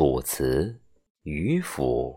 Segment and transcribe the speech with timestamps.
[0.00, 0.74] 楚辞
[1.24, 2.16] 渔父。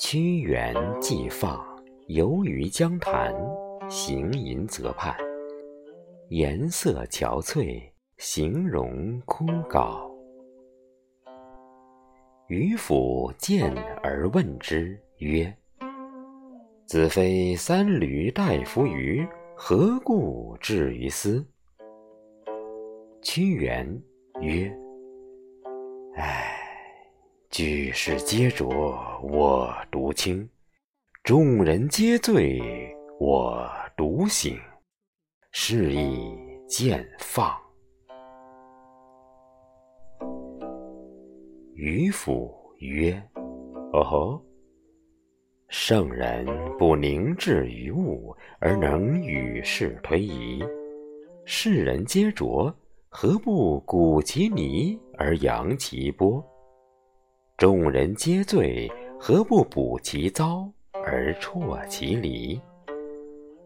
[0.00, 1.64] 屈原既放，
[2.08, 3.32] 游于江潭，
[3.88, 5.14] 行吟泽畔，
[6.30, 7.80] 颜色憔悴，
[8.16, 10.10] 形容枯槁。
[12.48, 13.72] 渔父见
[14.02, 15.56] 而问之曰
[16.86, 19.24] ：“子非三闾大夫于？
[19.54, 21.46] 何故至于斯？”
[23.28, 23.84] 屈原
[24.40, 24.72] 曰
[26.14, 26.56] ：“唉，
[27.50, 30.48] 举世皆浊，我独清；
[31.24, 32.62] 众人皆醉，
[33.18, 34.56] 我独醒。
[35.50, 36.36] 是以
[36.68, 37.52] 见放。”
[41.74, 43.20] 渔父曰
[43.92, 44.40] ：“哦吼！
[45.66, 46.46] 圣人
[46.78, 50.64] 不凝滞于物，而能与世推移；
[51.44, 52.72] 世人皆浊。”
[53.18, 56.44] 何不鼓其泥而扬其波？
[57.56, 62.60] 众人皆醉，何不补其糟而啜其离？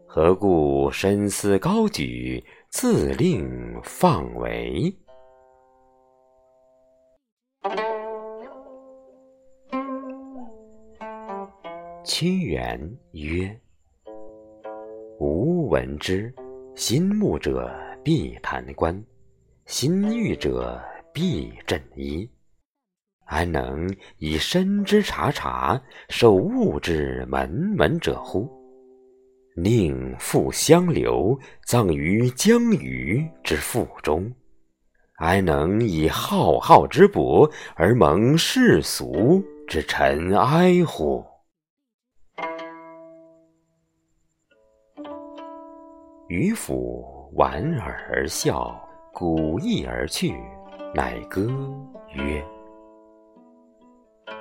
[0.06, 4.94] 何故深思高举，自令放为？
[12.04, 13.60] 屈原曰
[15.18, 16.32] ：“吾闻之，
[16.76, 17.68] 心慕者
[18.04, 18.96] 必弹冠。”
[19.70, 20.82] 心欲者
[21.12, 22.28] 必振衣，
[23.26, 28.50] 安能以身之察察，受物之门门者乎？
[29.54, 34.28] 宁复相留，葬于江鱼之腹中，
[35.18, 41.24] 安能以浩浩之博而蒙世俗之尘埃乎？
[46.26, 48.76] 渔父莞尔而笑。
[49.12, 50.34] 鼓意而去，
[50.94, 51.46] 乃歌
[52.14, 52.42] 曰：“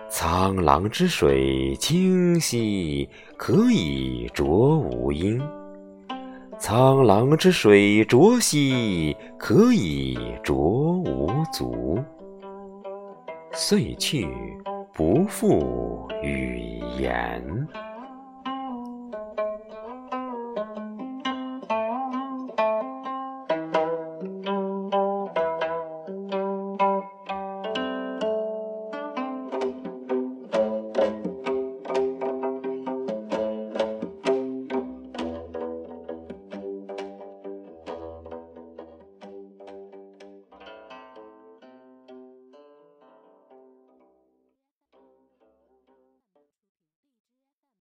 [0.09, 5.41] 沧浪之水清兮，可以濯吾缨；
[6.59, 11.97] 沧浪之水浊兮，可以濯吾足。”
[13.51, 14.27] 遂去，
[14.93, 17.67] 不复与言。